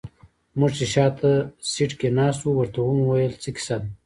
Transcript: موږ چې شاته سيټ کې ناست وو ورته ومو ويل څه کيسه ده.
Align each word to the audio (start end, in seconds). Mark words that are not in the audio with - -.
موږ 0.59 0.71
چې 0.77 0.85
شاته 0.93 1.31
سيټ 1.71 1.91
کې 1.99 2.09
ناست 2.17 2.41
وو 2.43 2.51
ورته 2.57 2.79
ومو 2.83 3.03
ويل 3.09 3.33
څه 3.43 3.49
کيسه 3.55 3.75
ده. 3.81 3.87